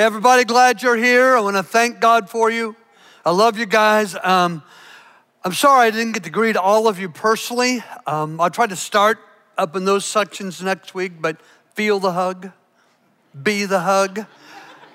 [0.00, 1.36] Everybody, glad you're here.
[1.36, 2.74] I want to thank God for you.
[3.22, 4.16] I love you guys.
[4.22, 4.62] Um,
[5.44, 7.84] I'm sorry I didn't get to greet all of you personally.
[8.06, 9.18] Um, I'll try to start
[9.58, 11.36] up in those sections next week, but
[11.74, 12.50] feel the hug,
[13.42, 14.24] be the hug.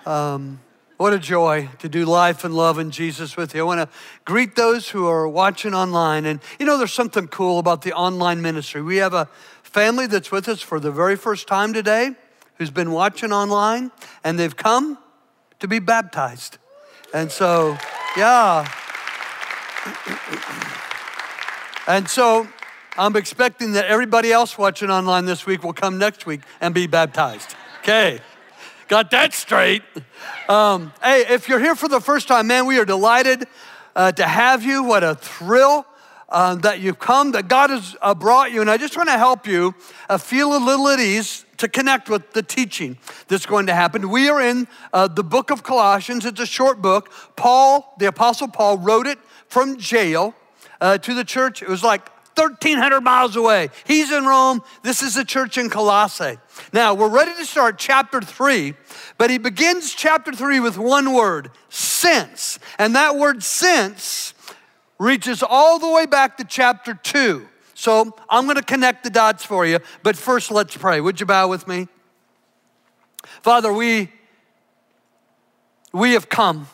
[0.07, 0.60] Um,
[0.98, 3.62] what a joy to do life and love in Jesus with you.
[3.62, 3.96] I want to
[4.26, 6.26] greet those who are watching online.
[6.26, 8.82] And you know, there's something cool about the online ministry.
[8.82, 9.30] We have a
[9.62, 12.16] family that's with us for the very first time today
[12.58, 13.92] who's been watching online,
[14.24, 14.98] and they've come
[15.59, 16.58] to be baptized.
[17.13, 17.77] And so,
[18.18, 18.68] yeah.
[21.88, 22.48] And so,
[22.98, 26.88] I'm expecting that everybody else watching online this week will come next week and be
[26.88, 27.55] baptized.
[27.82, 28.22] Okay.
[28.88, 29.82] Got that straight.
[30.48, 33.46] Um, hey, if you're here for the first time, man, we are delighted
[33.96, 34.84] uh, to have you.
[34.84, 35.85] What a thrill
[36.30, 38.62] uh, that you've come, that God has uh, brought you.
[38.62, 39.76] And I just want to help you
[40.10, 44.09] uh, feel a little at ease to connect with the teaching that's going to happen.
[44.09, 46.26] We are in uh, the book of Colossians.
[46.26, 47.12] It's a short book.
[47.36, 50.35] Paul, the Apostle Paul, wrote it from jail
[50.82, 51.62] uh, to the church.
[51.62, 53.70] It was like 1,300 miles away.
[53.85, 54.62] He's in Rome.
[54.84, 56.38] This is the church in Colossae.
[56.74, 58.74] Now, we're ready to start chapter three,
[59.18, 62.60] but he begins chapter three with one word since.
[62.77, 64.34] And that word since
[65.00, 67.47] reaches all the way back to chapter two.
[67.75, 71.00] So I'm going to connect the dots for you, but first let's pray.
[71.01, 71.88] Would you bow with me?
[73.41, 74.09] Father, we,
[75.94, 76.67] we have come.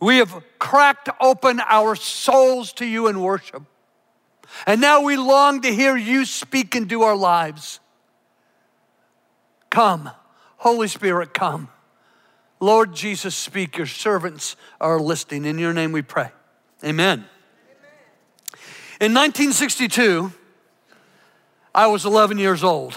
[0.00, 3.62] We have cracked open our souls to you in worship.
[4.66, 7.78] And now we long to hear you speak into our lives.
[9.68, 10.10] Come,
[10.56, 11.68] Holy Spirit, come.
[12.58, 13.76] Lord Jesus, speak.
[13.76, 15.44] Your servants are listening.
[15.44, 16.30] In your name we pray.
[16.82, 17.26] Amen.
[18.98, 20.32] In 1962,
[21.74, 22.96] I was 11 years old.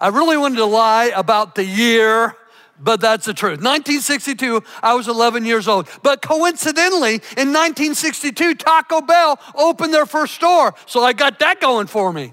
[0.00, 2.34] I really wanted to lie about the year,
[2.80, 3.60] but that's the truth.
[3.60, 5.88] 1962, I was 11 years old.
[6.02, 10.74] But coincidentally, in 1962, Taco Bell opened their first store.
[10.86, 12.32] So I got that going for me.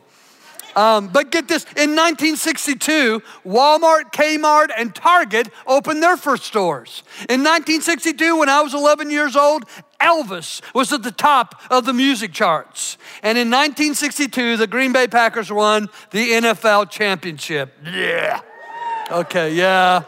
[0.76, 7.04] Um, but get this in 1962, Walmart, Kmart, and Target opened their first stores.
[7.30, 9.66] In 1962, when I was 11 years old,
[10.04, 12.98] Elvis was at the top of the music charts.
[13.24, 17.74] And in 1962, the Green Bay Packers won the NFL championship.
[17.86, 18.42] Yeah.
[19.10, 20.04] Okay, yeah.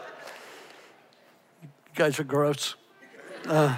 [1.62, 2.74] You guys are gross.
[3.46, 3.76] Uh,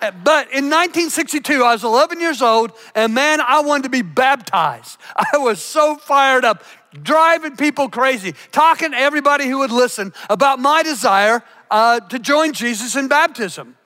[0.00, 4.98] but in 1962, I was 11 years old, and man, I wanted to be baptized.
[5.32, 6.64] I was so fired up,
[7.02, 12.52] driving people crazy, talking to everybody who would listen about my desire uh, to join
[12.52, 13.76] Jesus in baptism.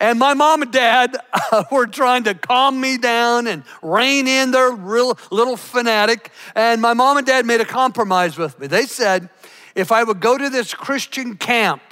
[0.00, 4.52] And my mom and dad uh, were trying to calm me down and rein in
[4.52, 6.30] their real little fanatic.
[6.54, 8.68] And my mom and dad made a compromise with me.
[8.68, 9.28] They said,
[9.74, 11.82] if I would go to this Christian camp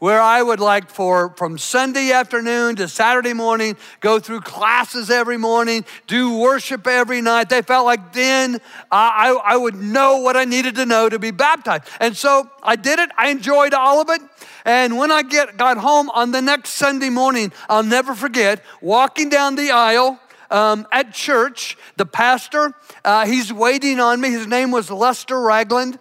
[0.00, 5.36] where I would like for from Sunday afternoon to Saturday morning, go through classes every
[5.36, 7.50] morning, do worship every night.
[7.50, 8.60] They felt like then
[8.90, 11.84] I, I would know what I needed to know to be baptized.
[12.00, 13.10] And so I did it.
[13.16, 14.22] I enjoyed all of it.
[14.64, 19.28] And when I get, got home on the next Sunday morning, I'll never forget walking
[19.28, 20.18] down the aisle.
[20.50, 22.72] Um, at church, the pastor,
[23.04, 24.30] uh, he's waiting on me.
[24.30, 25.96] His name was Lester Ragland.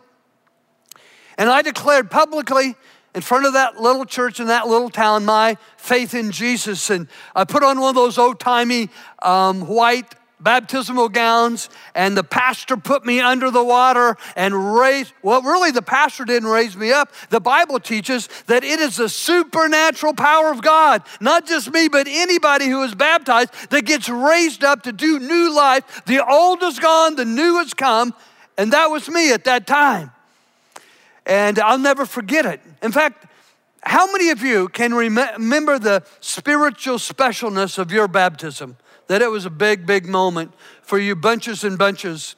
[1.38, 2.76] And I declared publicly
[3.16, 6.90] in front of that little church in that little town my faith in Jesus.
[6.90, 8.90] And I put on one of those old timey
[9.22, 15.14] um, white baptismal gowns, and the pastor put me under the water and raised.
[15.22, 17.12] Well, really, the pastor didn't raise me up.
[17.30, 22.08] The Bible teaches that it is the supernatural power of God, not just me, but
[22.10, 26.04] anybody who is baptized that gets raised up to do new life.
[26.06, 28.14] The old is gone, the new has come,
[28.58, 30.12] and that was me at that time.
[31.30, 32.60] And I'll never forget it.
[32.82, 33.28] In fact,
[33.84, 38.78] how many of you can remember the spiritual specialness of your baptism?
[39.08, 42.36] That it was a big, big moment for you, bunches and bunches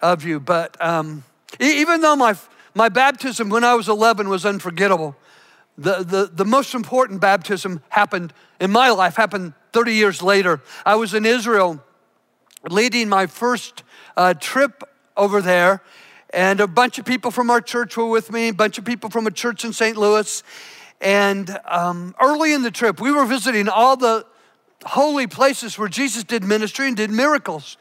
[0.00, 0.40] of you.
[0.40, 1.24] But um,
[1.60, 2.34] even though my,
[2.74, 5.14] my baptism when I was 11 was unforgettable,
[5.76, 10.62] the, the, the most important baptism happened in my life, happened 30 years later.
[10.86, 11.84] I was in Israel
[12.70, 13.82] leading my first
[14.16, 14.82] uh, trip
[15.18, 15.82] over there,
[16.36, 19.08] and a bunch of people from our church were with me, a bunch of people
[19.08, 19.96] from a church in St.
[19.96, 20.42] Louis.
[21.00, 24.26] And um, early in the trip, we were visiting all the
[24.84, 27.78] holy places where Jesus did ministry and did miracles.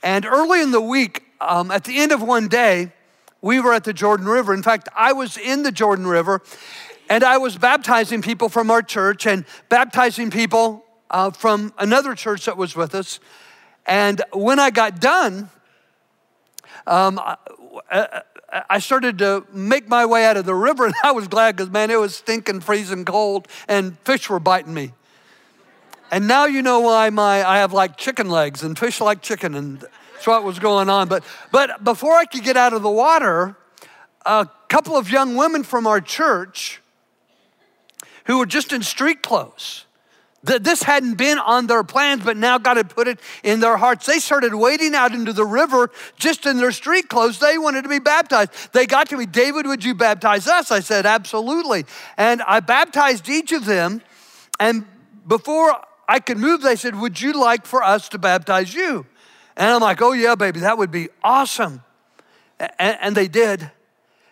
[0.00, 2.92] And early in the week, um, at the end of one day,
[3.42, 4.54] we were at the Jordan River.
[4.54, 6.40] In fact, I was in the Jordan River
[7.10, 12.44] and I was baptizing people from our church and baptizing people uh, from another church
[12.44, 13.18] that was with us.
[13.86, 15.50] And when I got done,
[16.88, 17.20] um,
[17.90, 18.06] Uh,
[18.52, 21.56] uh, I started to make my way out of the river, and I was glad
[21.56, 24.92] because, man, it was stinking, freezing cold, and fish were biting me.
[26.10, 29.54] And now you know why my I have like chicken legs and fish like chicken,
[29.54, 31.08] and that's what was going on.
[31.08, 31.22] But
[31.52, 33.56] but before I could get out of the water,
[34.24, 36.80] a couple of young women from our church
[38.24, 39.84] who were just in street clothes.
[40.42, 44.06] This hadn't been on their plans, but now God had put it in their hearts.
[44.06, 47.40] They started wading out into the river just in their street clothes.
[47.40, 48.72] They wanted to be baptized.
[48.72, 50.70] They got to me, David, would you baptize us?
[50.70, 51.86] I said, absolutely.
[52.16, 54.00] And I baptized each of them.
[54.60, 54.86] And
[55.26, 55.74] before
[56.08, 59.06] I could move, they said, Would you like for us to baptize you?
[59.56, 61.82] And I'm like, Oh, yeah, baby, that would be awesome.
[62.58, 63.70] And, and they did.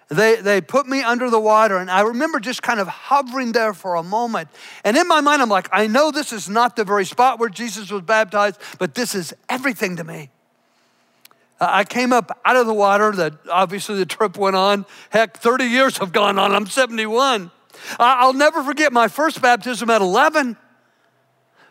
[0.09, 3.75] They, they put me under the water, and I remember just kind of hovering there
[3.75, 4.49] for a moment.
[4.85, 7.49] And in my mind, I'm like, I know this is not the very spot where
[7.49, 10.31] Jesus was baptized, but this is everything to me.
[11.59, 14.87] I came up out of the water, that obviously the trip went on.
[15.11, 16.55] Heck, 30 years have gone on.
[16.55, 17.51] I'm 71.
[17.99, 20.57] I'll never forget my first baptism at 11.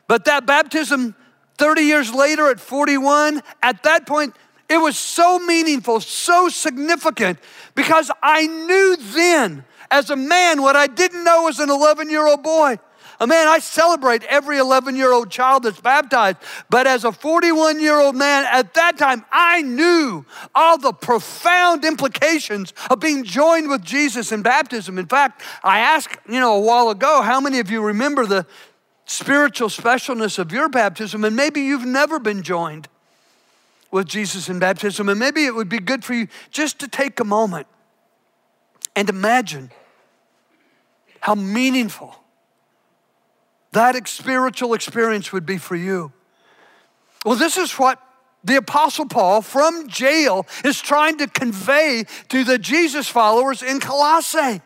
[0.08, 1.16] But that baptism
[1.58, 4.36] 30 years later at 41, at that point,
[4.70, 7.40] it was so meaningful, so significant,
[7.76, 12.26] because I knew then as a man what I didn't know as an 11 year
[12.26, 12.80] old boy.
[13.20, 16.38] A man, I celebrate every 11 year old child that's baptized,
[16.70, 21.86] but as a 41 year old man at that time, I knew all the profound
[21.86, 24.98] implications of being joined with Jesus in baptism.
[24.98, 28.46] In fact, I asked, you know, a while ago, how many of you remember the
[29.06, 32.90] spiritual specialness of your baptism, and maybe you've never been joined
[33.96, 37.18] with Jesus in baptism, and maybe it would be good for you just to take
[37.22, 37.66] a moment
[38.94, 39.72] and imagine
[41.22, 42.14] how meaningful
[43.72, 46.12] that spiritual experience would be for you.
[47.24, 48.02] Well, this is what
[48.44, 54.60] the Apostle Paul from jail is trying to convey to the Jesus followers in Colossae.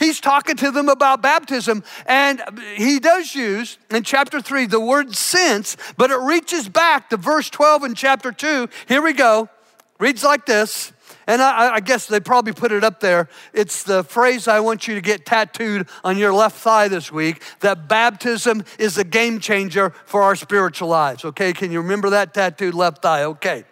[0.00, 2.42] He's talking to them about baptism, and
[2.74, 7.50] he does use in chapter 3 the word since, but it reaches back to verse
[7.50, 8.68] 12 in chapter 2.
[8.88, 9.50] Here we go.
[9.98, 10.92] Reads like this.
[11.26, 13.28] And I, I, guess they probably put it up there.
[13.52, 17.42] It's the phrase I want you to get tattooed on your left thigh this week
[17.60, 21.24] that baptism is a game changer for our spiritual lives.
[21.24, 23.24] Okay, can you remember that tattooed left thigh?
[23.24, 23.64] Okay,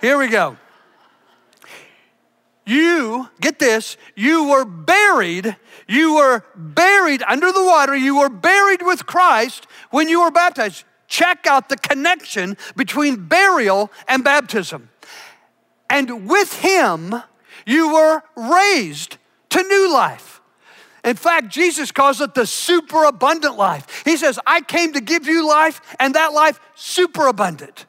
[0.00, 0.56] here we go.
[2.66, 8.82] You, get this, you were buried, you were buried under the water, you were buried
[8.82, 10.84] with Christ when you were baptized.
[11.06, 14.90] Check out the connection between burial and baptism.
[15.88, 17.14] And with Him,
[17.64, 19.18] you were raised
[19.50, 20.40] to new life.
[21.04, 24.02] In fact, Jesus calls it the superabundant life.
[24.04, 27.86] He says, I came to give you life, and that life superabundant.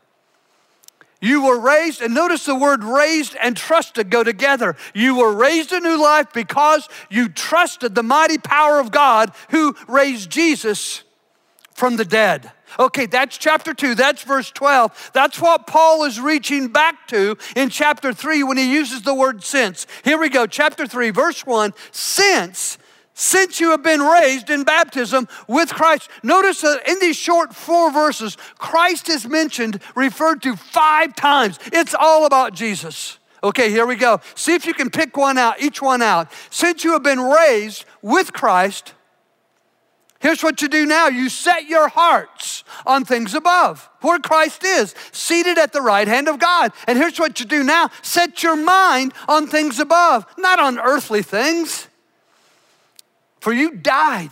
[1.20, 4.76] You were raised, and notice the word raised and trusted go together.
[4.94, 9.76] You were raised a new life because you trusted the mighty power of God who
[9.88, 11.04] raised Jesus
[11.74, 12.52] from the dead.
[12.80, 13.96] Okay, that's chapter 2.
[13.96, 15.12] That's verse 12.
[15.14, 19.44] That's what Paul is reaching back to in chapter 3 when he uses the word
[19.44, 19.88] since.
[20.04, 21.74] Here we go, chapter 3, verse 1.
[21.92, 22.78] Since
[23.18, 26.08] since you have been raised in baptism with Christ.
[26.22, 31.58] Notice that in these short four verses, Christ is mentioned, referred to five times.
[31.74, 33.18] It's all about Jesus.
[33.44, 34.22] Okay, here we go.
[34.36, 36.32] See if you can pick one out, each one out.
[36.52, 38.94] Since you have been raised with Christ,
[40.20, 44.94] here's what you do now you set your hearts on things above, where Christ is,
[45.12, 46.72] seated at the right hand of God.
[46.86, 51.24] And here's what you do now set your mind on things above, not on earthly
[51.24, 51.88] things.
[53.48, 54.32] For you died.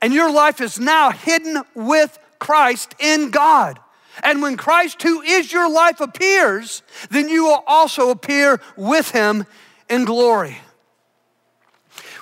[0.00, 3.78] And your life is now hidden with Christ in God.
[4.22, 9.44] And when Christ, who is your life, appears, then you will also appear with him
[9.90, 10.56] in glory.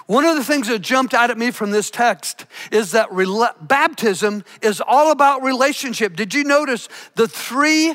[0.07, 3.11] One of the things that jumped out at me from this text is that
[3.61, 6.17] baptism is all about relationship.
[6.17, 7.95] Did you notice the three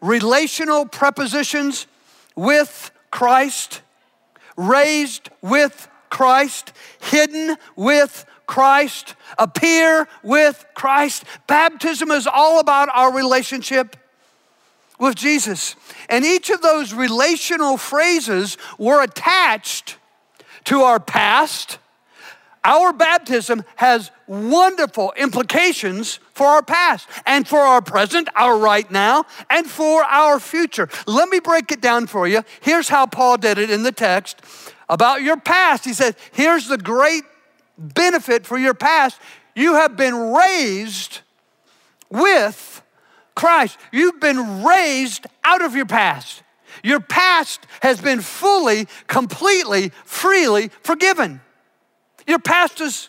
[0.00, 1.86] relational prepositions
[2.34, 3.82] with Christ,
[4.56, 11.24] raised with Christ, hidden with Christ, appear with Christ.
[11.48, 13.96] Baptism is all about our relationship
[15.00, 15.74] with Jesus.
[16.08, 19.96] And each of those relational phrases were attached
[20.66, 21.78] to our past.
[22.62, 29.24] Our baptism has wonderful implications for our past and for our present, our right now,
[29.50, 30.88] and for our future.
[31.08, 32.42] Let me break it down for you.
[32.60, 34.40] Here's how Paul did it in the text
[34.88, 35.84] about your past.
[35.84, 37.22] He says, here's the great
[37.78, 39.20] benefit for your past.
[39.54, 41.20] You have been raised
[42.10, 42.82] with
[43.34, 43.78] Christ.
[43.92, 46.42] You've been raised out of your past.
[46.82, 51.40] Your past has been fully, completely, freely forgiven.
[52.26, 53.08] Your past is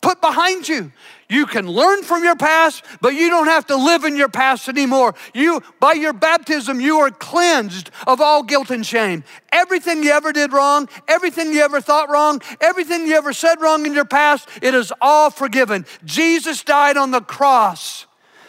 [0.00, 0.92] put behind you.
[1.30, 4.66] You can learn from your past, but you don't have to live in your past
[4.66, 5.14] anymore.
[5.34, 9.24] You, by your baptism, you are cleansed of all guilt and shame.
[9.52, 13.84] Everything you ever did wrong, everything you ever thought wrong, everything you ever said wrong
[13.84, 15.84] in your past, it is all forgiven.
[16.02, 18.06] Jesus died on the cross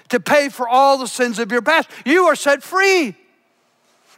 [0.07, 1.89] to pay for all the sins of your past.
[2.05, 3.15] You are set free.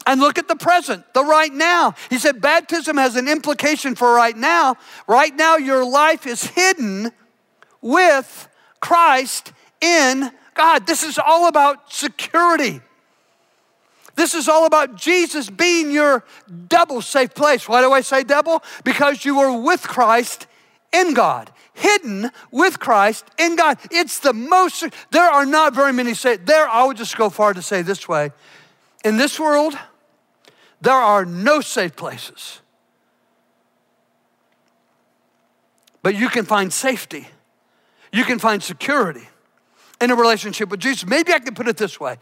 [0.05, 1.95] And look at the present, the right now.
[2.09, 4.75] He said baptism has an implication for right now.
[5.07, 7.11] Right now, your life is hidden
[7.81, 8.47] with
[8.81, 10.85] Christ in God.
[10.85, 12.81] This is all about security.
[14.15, 16.23] This is all about Jesus being your
[16.67, 17.67] double safe place.
[17.69, 18.61] Why do I say double?
[18.83, 20.47] Because you were with Christ
[20.91, 23.77] in God, hidden with Christ in God.
[23.89, 27.53] It's the most, there are not very many say, there, I would just go far
[27.53, 28.31] to say this way.
[29.05, 29.77] In this world,
[30.81, 32.59] there are no safe places.
[36.03, 37.27] But you can find safety
[38.11, 39.27] you can find security
[39.99, 41.05] in a relationship with Jesus.
[41.05, 42.17] Maybe I can put it this way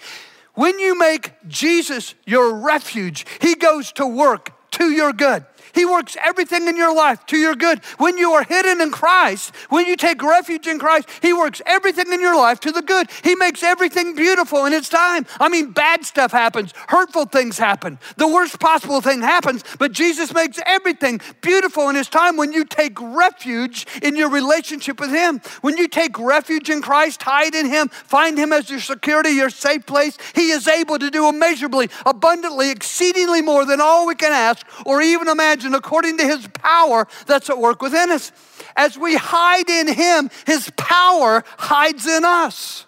[0.60, 5.46] when you make Jesus your refuge, he goes to work to your good.
[5.74, 7.84] He works everything in your life to your good.
[7.98, 12.12] When you are hidden in Christ, when you take refuge in Christ, He works everything
[12.12, 13.10] in your life to the good.
[13.24, 15.26] He makes everything beautiful in its time.
[15.40, 20.34] I mean, bad stuff happens, hurtful things happen, the worst possible thing happens, but Jesus
[20.34, 25.42] makes everything beautiful in His time when you take refuge in your relationship with Him.
[25.62, 29.50] When you take refuge in Christ, hide in Him, find Him as your security, your
[29.50, 34.32] safe place, He is able to do immeasurably, abundantly, exceedingly more than all we can
[34.32, 38.32] ask or even imagine imagine according to his power that's at work within us.
[38.76, 42.86] As we hide in him, his power hides in us.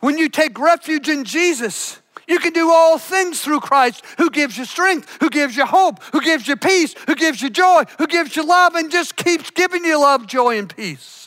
[0.00, 4.58] When you take refuge in Jesus, you can do all things through Christ who gives
[4.58, 8.06] you strength, who gives you hope, who gives you peace, who gives you joy, who
[8.06, 11.21] gives you love, and just keeps giving you love, joy, and peace.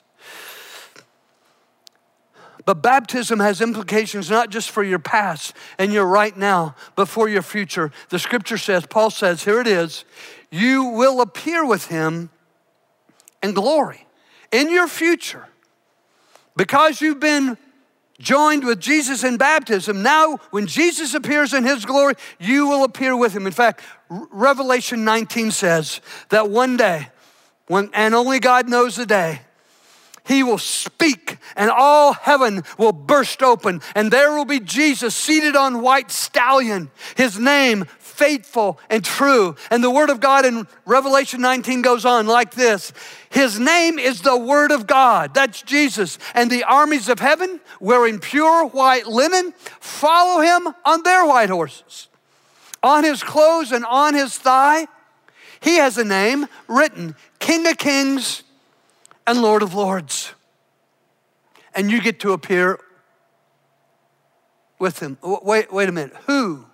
[2.65, 7.29] But baptism has implications not just for your past and your right now, but for
[7.29, 7.91] your future.
[8.09, 10.03] The scripture says, Paul says, here it is,
[10.49, 12.31] you will appear with him
[13.43, 14.05] in glory
[14.51, 15.47] in your future.
[16.55, 17.57] Because you've been
[18.19, 23.15] joined with Jesus in baptism, now when Jesus appears in his glory, you will appear
[23.15, 23.45] with him.
[23.45, 27.09] In fact, Revelation 19 says that one day,
[27.67, 29.41] when, and only God knows the day,
[30.25, 35.55] he will speak and all heaven will burst open and there will be Jesus seated
[35.55, 36.89] on white stallion.
[37.15, 39.55] His name faithful and true.
[39.69, 42.91] And the word of God in Revelation 19 goes on like this.
[43.29, 45.33] His name is the word of God.
[45.33, 46.17] That's Jesus.
[46.33, 52.07] And the armies of heaven wearing pure white linen follow him on their white horses.
[52.81, 54.87] On his clothes and on his thigh,
[55.59, 58.43] he has a name written King of Kings
[59.27, 60.33] and Lord of Lords.
[61.73, 62.79] And you get to appear
[64.79, 65.17] with him.
[65.21, 66.15] Wait, wait a minute.
[66.27, 66.65] Who?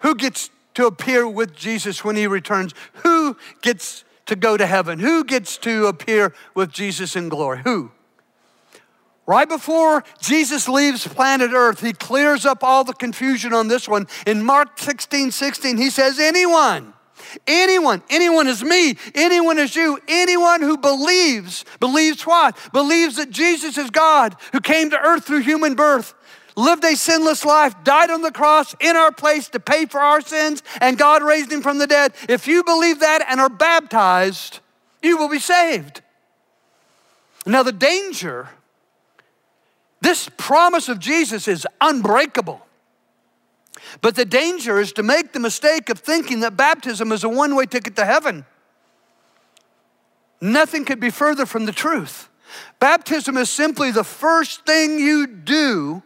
[0.00, 2.74] Who gets to appear with Jesus when he returns?
[3.04, 4.98] Who gets to go to heaven?
[4.98, 7.60] Who gets to appear with Jesus in glory?
[7.64, 7.92] Who?
[9.26, 14.08] Right before Jesus leaves planet Earth, he clears up all the confusion on this one.
[14.26, 16.92] In Mark 16 16, he says, Anyone
[17.46, 22.56] Anyone, anyone is me, anyone is you, anyone who believes, believes what?
[22.72, 26.14] Believes that Jesus is God who came to earth through human birth,
[26.56, 30.20] lived a sinless life, died on the cross in our place to pay for our
[30.20, 32.12] sins, and God raised him from the dead.
[32.28, 34.60] If you believe that and are baptized,
[35.02, 36.02] you will be saved.
[37.44, 38.48] Now, the danger,
[40.00, 42.64] this promise of Jesus is unbreakable.
[44.00, 47.54] But the danger is to make the mistake of thinking that baptism is a one
[47.54, 48.46] way ticket to heaven.
[50.40, 52.28] Nothing could be further from the truth.
[52.80, 56.02] Baptism is simply the first thing you do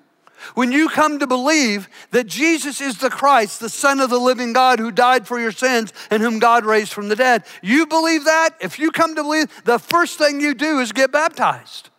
[0.55, 4.53] when you come to believe that Jesus is the Christ, the Son of the living
[4.53, 7.45] God who died for your sins and whom God raised from the dead.
[7.63, 8.51] You believe that?
[8.61, 11.91] If you come to believe, the first thing you do is get baptized.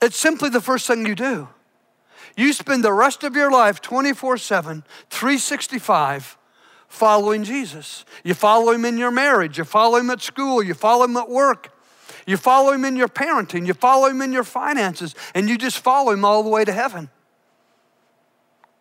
[0.00, 1.48] It's simply the first thing you do.
[2.36, 6.38] You spend the rest of your life 24 7, 365
[6.88, 8.04] following Jesus.
[8.22, 11.28] You follow him in your marriage, you follow him at school, you follow him at
[11.28, 11.70] work,
[12.26, 15.78] you follow him in your parenting, you follow him in your finances, and you just
[15.78, 17.08] follow him all the way to heaven.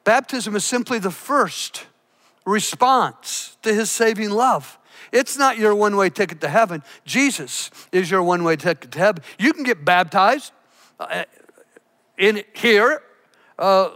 [0.03, 1.86] Baptism is simply the first
[2.46, 4.77] response to his saving love.
[5.12, 6.84] It's not your one way ticket to heaven.
[7.05, 9.24] Jesus is your one way ticket to heaven.
[9.38, 10.51] You can get baptized
[11.00, 11.24] uh,
[12.17, 13.01] in here
[13.58, 13.91] uh,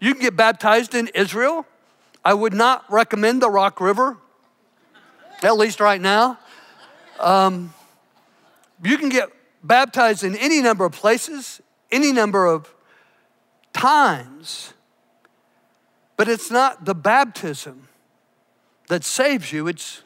[0.00, 1.66] You can get baptized in Israel.
[2.24, 4.16] I would not recommend the Rock River,
[5.42, 6.38] at least right now.
[7.18, 7.74] Um,
[8.82, 9.28] you can get
[9.62, 12.72] baptized in any number of places, any number of
[13.72, 14.74] times,
[16.16, 17.88] but it's not the baptism
[18.88, 20.02] that saves you, it's,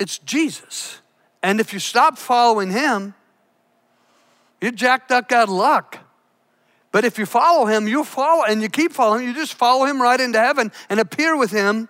[0.00, 1.00] it's Jesus.
[1.42, 3.14] And if you stop following him,
[4.60, 5.98] you're jacked up out of luck.
[6.90, 10.00] But if you follow him, you follow and you keep following, you just follow him
[10.00, 11.88] right into heaven and appear with him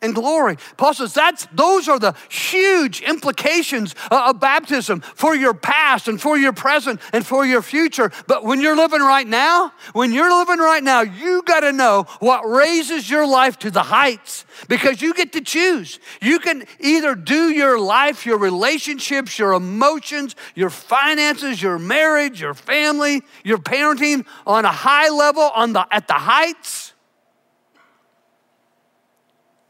[0.00, 0.56] in glory.
[0.76, 6.38] Paul says that's those are the huge implications of baptism for your past and for
[6.38, 8.12] your present and for your future.
[8.26, 12.06] But when you're living right now, when you're living right now, you got to know
[12.20, 15.98] what raises your life to the heights because you get to choose.
[16.20, 22.54] You can either do your life, your relationships, your emotions, your finances, your marriage, your
[22.54, 26.94] family, your parenting on a high level on the at the heights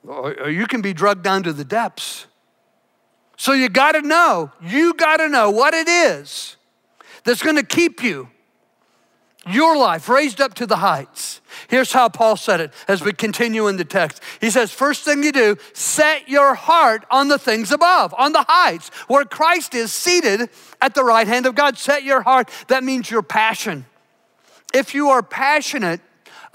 [0.08, 2.26] or you can be drugged down to the depths.
[3.36, 6.56] So you got to know, you got to know what it is
[7.24, 8.28] that's going to keep you,
[9.46, 11.40] your life, raised up to the heights.
[11.68, 14.22] Here's how Paul said it as we continue in the text.
[14.40, 18.44] He says, First thing you do, set your heart on the things above, on the
[18.48, 20.48] heights, where Christ is seated
[20.80, 21.78] at the right hand of God.
[21.78, 22.50] Set your heart.
[22.68, 23.86] That means your passion.
[24.74, 26.00] If you are passionate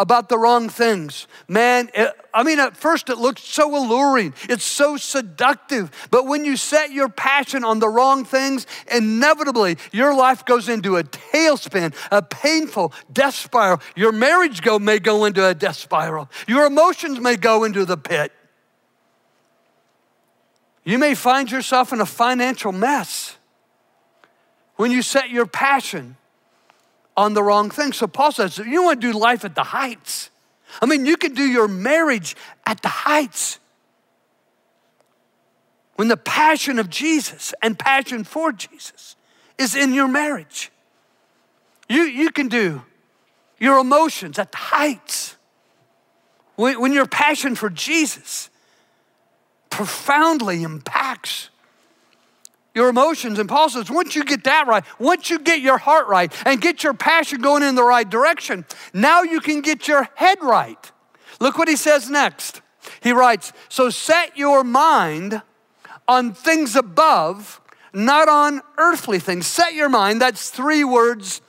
[0.04, 1.28] about the wrong things.
[1.48, 5.90] Man, it, I mean, at first it looks so alluring, it's so seductive.
[6.12, 10.98] But when you set your passion on the wrong things, inevitably your life goes into
[10.98, 13.80] a tailspin, a painful death spiral.
[13.96, 17.96] Your marriage go, may go into a death spiral, your emotions may go into the
[17.96, 18.34] pit.
[20.84, 23.38] You may find yourself in a financial mess
[24.76, 26.18] when you set your passion
[27.16, 27.94] on the wrong thing.
[27.94, 30.30] So Paul says, you want to do life at the heights.
[30.82, 33.60] I mean, you can do your marriage at the heights.
[35.96, 39.16] When the passion of Jesus and passion for Jesus
[39.58, 40.72] is in your marriage,
[41.88, 42.82] you, you can do
[43.60, 45.36] your emotions at the heights.
[46.56, 48.50] When, when your passion for Jesus
[49.70, 51.50] profoundly impacts
[52.76, 53.40] your emotions.
[53.40, 56.60] And Paul says, once you get that right, once you get your heart right and
[56.60, 60.92] get your passion going in the right direction, now you can get your head right.
[61.40, 62.62] Look what he says next.
[63.02, 65.42] He writes, So set your mind
[66.08, 67.62] on things above,
[67.94, 69.48] not on earthly things.
[69.48, 71.42] Set your mind, that's three words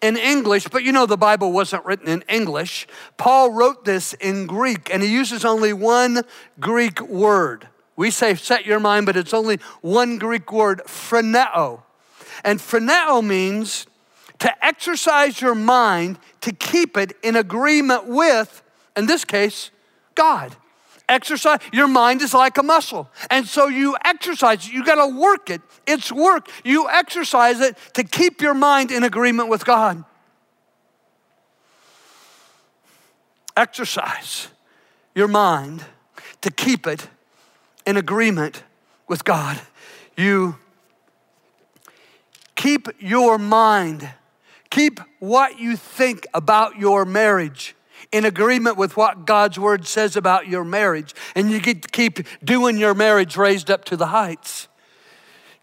[0.00, 2.86] in English, but you know the Bible wasn't written in English.
[3.18, 6.22] Paul wrote this in Greek, and he uses only one
[6.58, 7.68] Greek word.
[8.00, 11.82] We say set your mind, but it's only one Greek word, phroneo.
[12.42, 13.86] And phroneo means
[14.38, 18.62] to exercise your mind to keep it in agreement with,
[18.96, 19.70] in this case,
[20.14, 20.56] God.
[21.10, 23.10] Exercise, your mind is like a muscle.
[23.28, 24.72] And so you exercise, it.
[24.72, 25.60] you gotta work it.
[25.86, 26.48] It's work.
[26.64, 30.04] You exercise it to keep your mind in agreement with God.
[33.58, 34.48] Exercise
[35.14, 35.84] your mind
[36.40, 37.06] to keep it
[37.86, 38.62] in agreement
[39.08, 39.60] with God.
[40.16, 40.56] You
[42.54, 44.10] keep your mind,
[44.70, 47.74] keep what you think about your marriage
[48.12, 52.26] in agreement with what God's word says about your marriage, and you get to keep
[52.44, 54.68] doing your marriage raised up to the heights.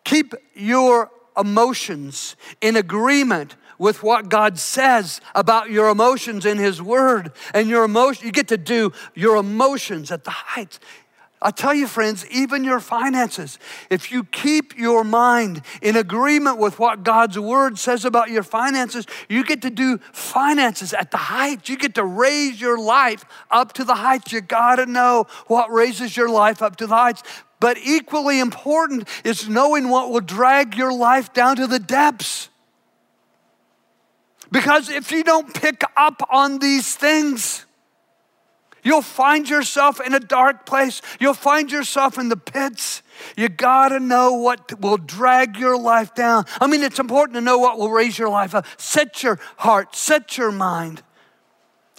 [0.04, 7.32] Keep your emotions in agreement with what God says about your emotions in His Word.
[7.54, 10.80] And your emotion, you get to do your emotions at the heights.
[11.40, 13.60] I tell you, friends, even your finances,
[13.92, 19.06] if you keep your mind in agreement with what God's word says about your finances,
[19.30, 21.70] you get to do finances at the height.
[21.70, 24.32] You get to raise your life up to the heights.
[24.32, 27.22] You got to know what raises your life up to the heights.
[27.60, 32.50] But equally important is knowing what will drag your life down to the depths.
[34.52, 37.67] Because if you don't pick up on these things,
[38.84, 41.02] You'll find yourself in a dark place.
[41.20, 43.02] You'll find yourself in the pits.
[43.36, 46.46] You gotta know what will drag your life down.
[46.62, 48.66] I mean, it's important to know what will raise your life up.
[48.78, 51.02] Set your heart, set your mind,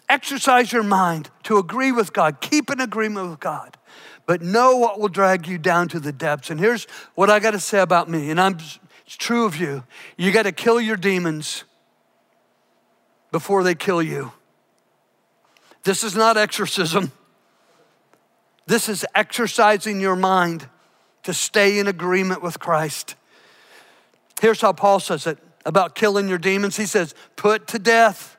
[0.07, 2.41] exercise your mind to agree with God.
[2.41, 3.77] Keep in agreement with God.
[4.25, 6.49] But know what will drag you down to the depths.
[6.49, 8.57] And here's what I gotta say about me, and I'm,
[9.05, 9.83] it's true of you.
[10.17, 11.63] You gotta kill your demons
[13.31, 14.31] before they kill you.
[15.83, 17.11] This is not exorcism.
[18.65, 20.67] This is exercising your mind
[21.23, 23.15] to stay in agreement with Christ.
[24.41, 26.77] Here's how Paul says it about killing your demons.
[26.77, 28.37] He says, Put to death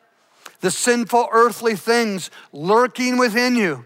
[0.61, 3.85] the sinful earthly things lurking within you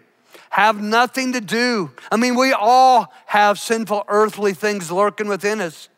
[0.54, 1.90] have nothing to do.
[2.12, 5.88] I mean, we all have sinful earthly things lurking within us.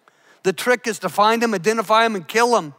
[0.44, 2.72] The trick is to find them, identify them, and kill them.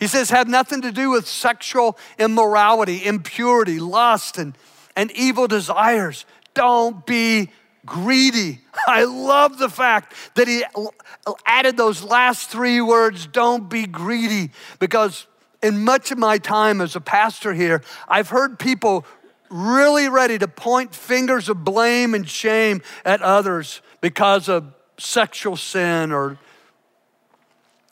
[0.00, 4.56] He says, have nothing to do with sexual immorality, impurity, lust, and,
[4.96, 6.24] and evil desires.
[6.54, 7.50] Don't be
[7.84, 8.62] greedy.
[8.88, 10.64] I love the fact that he
[11.46, 15.26] added those last three words don't be greedy, because
[15.62, 19.04] in much of my time as a pastor here, I've heard people
[19.50, 26.10] really ready to point fingers of blame and shame at others because of sexual sin
[26.10, 26.38] or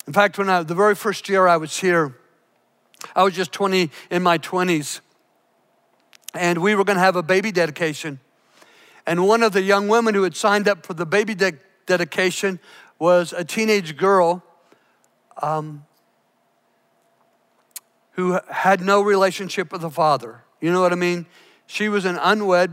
[0.08, 2.16] in fact when I, the very first year i was here
[3.14, 5.02] i was just 20 in my 20s
[6.34, 8.20] and we were going to have a baby dedication.
[9.06, 12.60] And one of the young women who had signed up for the baby de- dedication
[12.98, 14.42] was a teenage girl
[15.40, 15.84] um,
[18.12, 20.42] who had no relationship with the father.
[20.60, 21.26] You know what i mean?
[21.66, 22.72] She was an unwed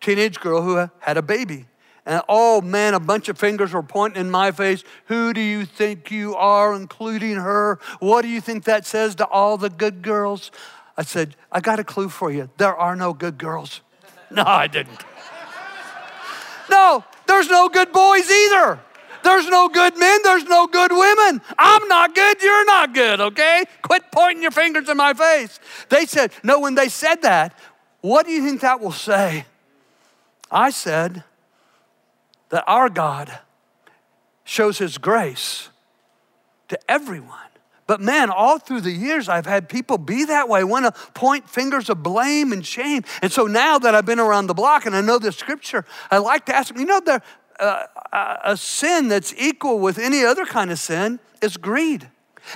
[0.00, 1.66] teenage girl who had a baby.
[2.06, 4.82] And oh man, a bunch of fingers were pointing in my face.
[5.06, 7.78] Who do you think you are, including her?
[7.98, 10.50] What do you think that says to all the good girls?
[10.96, 12.50] I said, I got a clue for you.
[12.56, 13.80] There are no good girls.
[14.32, 15.04] No, I didn't.
[16.70, 18.78] No, there's no good boys either.
[19.22, 21.42] There's no good men, there's no good women.
[21.58, 23.64] I'm not good, you're not good, okay?
[23.82, 25.58] Quit pointing your fingers in my face.
[25.88, 27.58] They said, No, when they said that,
[28.00, 29.46] what do you think that will say?
[30.50, 31.24] I said
[32.50, 33.38] that our God
[34.44, 35.68] shows his grace
[36.68, 37.36] to everyone.
[37.86, 41.48] But man, all through the years, I've had people be that way, want to point
[41.48, 43.02] fingers of blame and shame.
[43.20, 46.18] And so now that I've been around the block and I know the scripture, I
[46.18, 47.20] like to ask them, you know, there,
[47.58, 52.08] uh, uh, a sin that's equal with any other kind of sin is greed.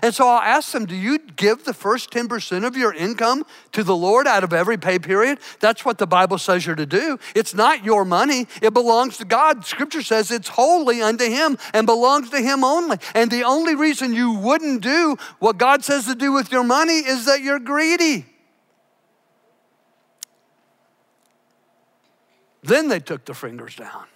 [0.03, 3.83] And so I'll ask them, do you give the first 10% of your income to
[3.83, 5.39] the Lord out of every pay period?
[5.61, 7.19] That's what the Bible says you're to do.
[7.35, 9.65] It's not your money, it belongs to God.
[9.65, 12.99] Scripture says it's holy unto Him and belongs to Him only.
[13.15, 16.99] And the only reason you wouldn't do what God says to do with your money
[16.99, 18.27] is that you're greedy.
[22.63, 24.07] Then they took the fingers down.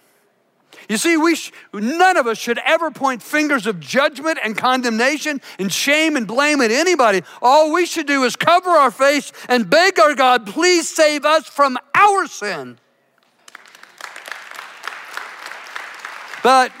[0.89, 5.39] You see, we sh- none of us should ever point fingers of judgment and condemnation
[5.59, 7.21] and shame and blame at anybody.
[7.43, 11.47] All we should do is cover our face and beg our God, please save us
[11.47, 12.79] from our sin.
[16.41, 16.71] But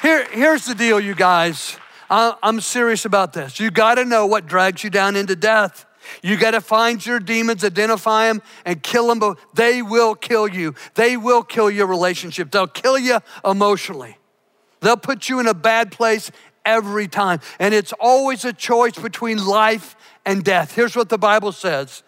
[0.00, 1.76] here, here's the deal, you guys.
[2.08, 3.60] I'm serious about this.
[3.60, 5.84] You got to know what drags you down into death.
[6.22, 9.18] You got to find your demons, identify them, and kill them.
[9.18, 10.74] But they will kill you.
[10.94, 12.50] They will kill your relationship.
[12.50, 14.18] They'll kill you emotionally.
[14.80, 16.30] They'll put you in a bad place
[16.64, 17.40] every time.
[17.58, 20.74] And it's always a choice between life and death.
[20.74, 22.02] Here's what the Bible says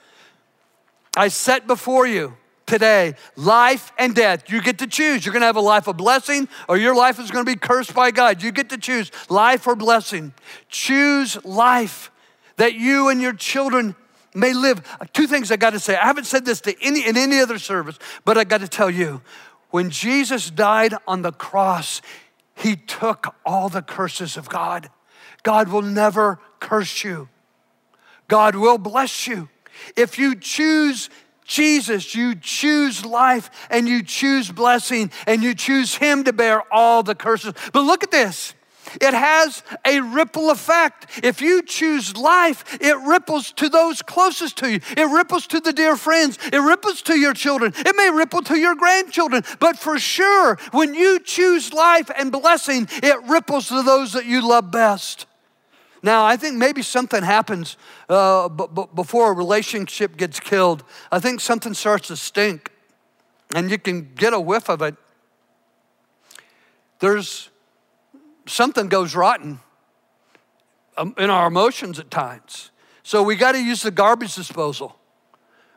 [1.16, 4.50] I set before you today life and death.
[4.50, 5.24] You get to choose.
[5.24, 7.58] You're going to have a life of blessing, or your life is going to be
[7.58, 8.42] cursed by God.
[8.42, 10.32] You get to choose life or blessing.
[10.68, 12.10] Choose life
[12.58, 13.96] that you and your children
[14.34, 14.82] may live.
[15.12, 15.96] Two things I got to say.
[15.96, 18.90] I haven't said this to any in any other service, but I got to tell
[18.90, 19.22] you,
[19.70, 22.00] when Jesus died on the cross,
[22.54, 24.90] he took all the curses of God.
[25.42, 27.28] God will never curse you.
[28.26, 29.48] God will bless you.
[29.96, 31.08] If you choose
[31.44, 37.02] Jesus, you choose life and you choose blessing and you choose Him to bear all
[37.02, 37.54] the curses.
[37.72, 38.54] But look at this.
[39.00, 41.20] It has a ripple effect.
[41.22, 44.80] If you choose life, it ripples to those closest to you.
[44.96, 46.38] It ripples to the dear friends.
[46.52, 47.72] It ripples to your children.
[47.76, 49.44] It may ripple to your grandchildren.
[49.60, 54.46] But for sure, when you choose life and blessing, it ripples to those that you
[54.46, 55.26] love best.
[56.02, 57.76] Now, I think maybe something happens
[58.08, 60.84] uh, b- b- before a relationship gets killed.
[61.10, 62.70] I think something starts to stink,
[63.54, 64.94] and you can get a whiff of it.
[67.00, 67.50] There's
[68.48, 69.60] something goes rotten
[70.96, 72.70] um, in our emotions at times.
[73.02, 74.96] So we got to use the garbage disposal.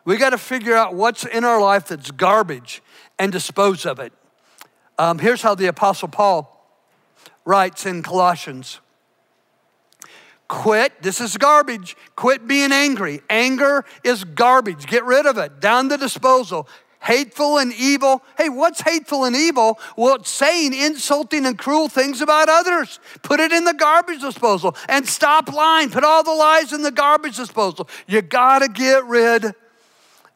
[0.04, 2.82] We got to figure out what's in our life that's garbage
[3.20, 4.12] and dispose of it.
[4.98, 6.58] Um, here's how the Apostle Paul
[7.46, 8.80] writes in Colossians
[10.48, 11.96] Quit, this is garbage.
[12.18, 13.22] Quit being angry.
[13.30, 14.86] Anger is garbage.
[14.86, 15.62] Get rid of it.
[15.62, 16.68] Down the disposal
[17.02, 18.24] hateful and evil.
[18.38, 19.80] Hey, what's hateful and evil?
[19.98, 23.00] Well, it's saying insulting and cruel things about others.
[23.24, 25.90] Put it in the garbage disposal and stop lying.
[25.90, 27.90] Put all the lies in the garbage disposal.
[28.08, 29.54] You got to get rid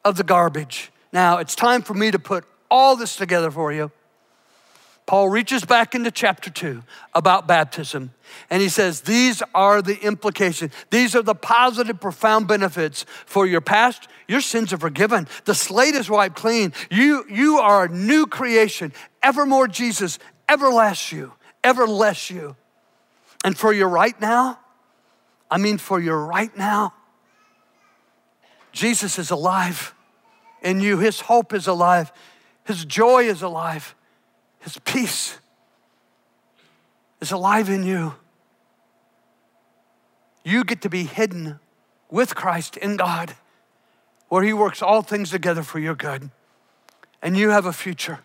[0.04, 0.92] of the garbage.
[1.14, 3.92] Now, it's time for me to put all this together for you.
[5.06, 8.12] Paul reaches back into chapter two about baptism
[8.50, 10.74] and he says, These are the implications.
[10.90, 14.08] These are the positive, profound benefits for your past.
[14.28, 15.28] Your sins are forgiven.
[15.46, 16.74] The slate is wiped clean.
[16.90, 18.94] You, you are a new creation.
[19.22, 20.18] Evermore, Jesus
[20.50, 22.56] everlasts you, ever less you.
[23.44, 24.60] And for your right now,
[25.52, 26.94] I mean, for your right now,
[28.72, 29.94] Jesus is alive
[30.64, 30.98] in you.
[30.98, 32.12] His hope is alive.
[32.64, 33.96] His joy is alive.
[34.66, 35.38] His peace
[37.22, 38.16] is alive in you.
[40.44, 41.60] You get to be hidden
[42.10, 43.36] with Christ in God,
[44.28, 46.32] where He works all things together for your good.
[47.22, 48.22] And you have a future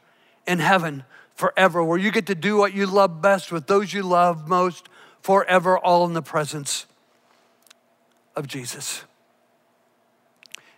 [0.46, 4.02] in heaven forever, where you get to do what you love best with those you
[4.02, 4.88] love most
[5.20, 6.86] forever, all in the presence
[8.34, 9.04] of Jesus.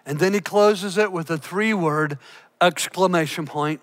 [0.04, 2.18] And then he closes it with a three word
[2.60, 3.80] exclamation point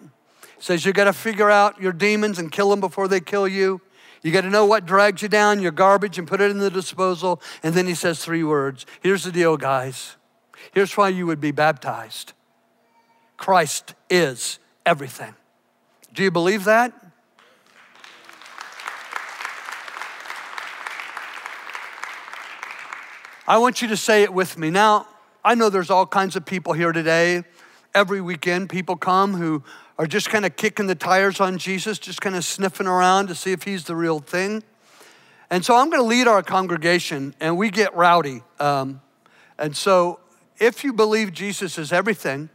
[0.59, 3.81] says you got to figure out your demons and kill them before they kill you.
[4.21, 6.69] You got to know what drags you down, your garbage, and put it in the
[6.69, 7.41] disposal.
[7.63, 8.85] And then he says three words.
[9.01, 10.17] Here's the deal, guys.
[10.73, 12.33] Here's why you would be baptized
[13.37, 15.33] Christ is everything.
[16.13, 16.93] Do you believe that?
[23.47, 24.69] I want you to say it with me.
[24.69, 25.07] Now,
[25.43, 27.43] I know there's all kinds of people here today.
[27.95, 29.63] Every weekend, people come who
[29.97, 33.35] are just kind of kicking the tires on Jesus, just kind of sniffing around to
[33.35, 34.63] see if he's the real thing.
[35.49, 38.43] And so I'm going to lead our congregation, and we get rowdy.
[38.59, 39.01] Um,
[39.57, 40.19] and so
[40.59, 42.49] if you believe Jesus is everything,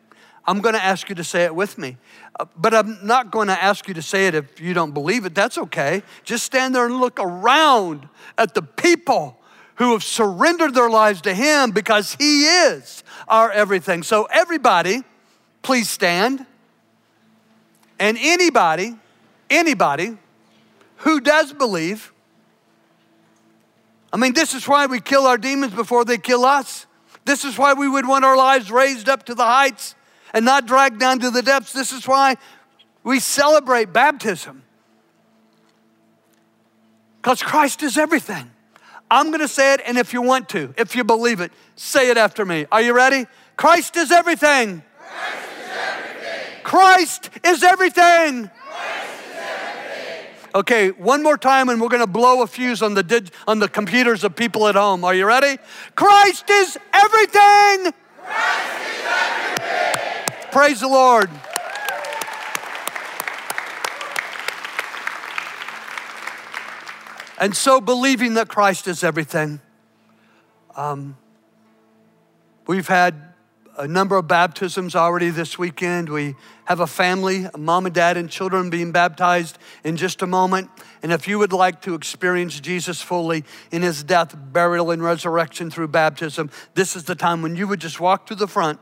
[0.46, 1.96] I'm going to ask you to say it with me.
[2.38, 5.24] Uh, but I'm not going to ask you to say it if you don't believe
[5.24, 5.34] it.
[5.34, 6.02] That's okay.
[6.22, 9.38] Just stand there and look around at the people
[9.76, 14.02] who have surrendered their lives to Him because He is our everything.
[14.02, 15.02] So, everybody,
[15.64, 16.46] please stand.
[17.98, 18.94] And anybody,
[19.50, 20.16] anybody
[20.98, 22.12] who does believe,
[24.12, 26.86] I mean, this is why we kill our demons before they kill us.
[27.24, 29.96] This is why we would want our lives raised up to the heights
[30.32, 31.72] and not dragged down to the depths.
[31.72, 32.36] This is why
[33.02, 34.62] we celebrate baptism.
[37.16, 38.50] Because Christ is everything.
[39.10, 42.10] I'm going to say it, and if you want to, if you believe it, say
[42.10, 42.66] it after me.
[42.70, 43.26] Are you ready?
[43.56, 44.82] Christ is everything.
[44.98, 45.43] Christ
[46.64, 48.50] Christ is everything.
[50.54, 53.58] Okay, one more time, and we're going to blow a fuse on the dig- on
[53.58, 55.04] the computers of people at home.
[55.04, 55.58] Are you ready?
[55.96, 57.92] Christ is everything.
[58.22, 60.50] Christ is everything.
[60.52, 61.28] Praise the Lord.
[67.40, 69.60] And so, believing that Christ is everything,
[70.76, 71.16] um,
[72.68, 73.33] we've had
[73.76, 76.08] a number of baptisms already this weekend.
[76.08, 80.26] We have a family, a mom and dad and children being baptized in just a
[80.26, 80.70] moment.
[81.02, 85.70] And if you would like to experience Jesus fully in his death, burial, and resurrection
[85.70, 88.78] through baptism, this is the time when you would just walk to the front,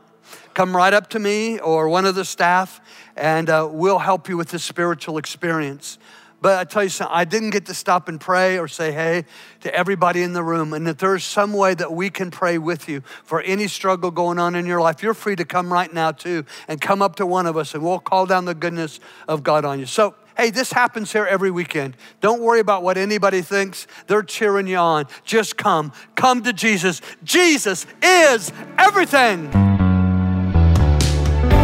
[0.53, 2.79] come right up to me or one of the staff,
[3.15, 5.97] and uh, we'll help you with this spiritual experience.
[6.43, 9.23] But I tell you something, I didn't get to stop and pray or say hey
[9.61, 10.73] to everybody in the room.
[10.73, 14.37] And if there's some way that we can pray with you for any struggle going
[14.39, 17.25] on in your life, you're free to come right now too and come up to
[17.25, 19.85] one of us and we'll call down the goodness of God on you.
[19.85, 21.95] So, hey, this happens here every weekend.
[22.19, 23.87] Don't worry about what anybody thinks.
[24.07, 25.07] They're cheering you on.
[25.23, 25.93] Just come.
[26.15, 26.99] Come to Jesus.
[27.23, 29.49] Jesus is everything.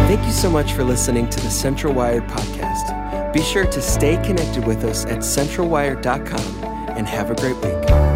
[0.08, 2.99] Thank you so much for listening to the Central Wired podcast.
[3.32, 6.64] Be sure to stay connected with us at centralwire.com
[6.96, 8.09] and have a great week.